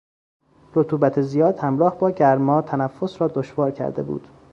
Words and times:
رطوبت 0.75 1.21
زیاد 1.21 1.59
همراه 1.59 1.97
با 1.99 2.11
گرما 2.11 2.61
تنفس 2.61 3.21
را 3.21 3.27
دشوار 3.27 3.71
کرده 3.71 4.03
بود. 4.03 4.27